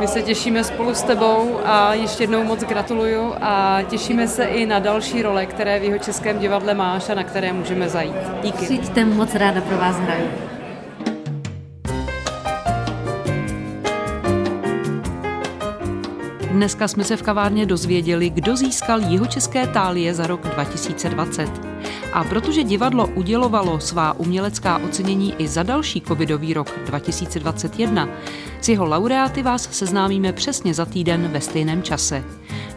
My 0.00 0.08
se 0.08 0.22
těšíme 0.22 0.64
spolu 0.64 0.94
s 0.94 1.02
tebou 1.02 1.60
a 1.64 1.94
ještě 1.94 2.22
jednou 2.22 2.44
moc 2.44 2.60
gratuluju 2.60 3.34
a 3.40 3.82
těšíme 3.82 4.28
se 4.28 4.44
i 4.44 4.66
na 4.66 4.78
další 4.78 5.22
role, 5.22 5.46
které 5.46 5.80
v 5.80 5.82
jeho 5.82 5.98
českém 5.98 6.38
divadle 6.38 6.74
máš 6.74 7.10
a 7.10 7.14
na 7.14 7.24
které 7.24 7.52
můžeme 7.52 7.88
zajít. 7.88 8.14
Díky. 8.42 8.64
Přijďte, 8.64 9.04
moc 9.04 9.34
ráda 9.34 9.60
pro 9.60 9.76
vás 9.76 9.96
hraju. 9.96 10.26
Dneska 16.50 16.88
jsme 16.88 17.04
se 17.04 17.16
v 17.16 17.22
kavárně 17.22 17.66
dozvěděli, 17.66 18.30
kdo 18.30 18.56
získal 18.56 19.00
jeho 19.00 19.26
české 19.26 19.66
tálie 19.66 20.14
za 20.14 20.26
rok 20.26 20.40
2020. 20.40 21.69
A 22.12 22.24
protože 22.24 22.62
divadlo 22.62 23.06
udělovalo 23.06 23.80
svá 23.80 24.12
umělecká 24.12 24.78
ocenění 24.78 25.34
i 25.38 25.48
za 25.48 25.62
další 25.62 26.00
covidový 26.00 26.54
rok 26.54 26.78
2021, 26.86 28.08
s 28.60 28.68
jeho 28.68 28.84
laureáty 28.86 29.42
vás 29.42 29.68
seznámíme 29.72 30.32
přesně 30.32 30.74
za 30.74 30.84
týden 30.84 31.28
ve 31.28 31.40
stejném 31.40 31.82
čase. 31.82 32.24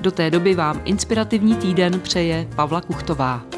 Do 0.01 0.11
té 0.11 0.31
doby 0.31 0.55
vám 0.55 0.81
inspirativní 0.85 1.55
týden 1.55 1.99
přeje 1.99 2.47
Pavla 2.55 2.81
Kuchtová. 2.81 3.52